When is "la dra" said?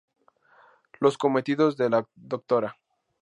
1.91-2.75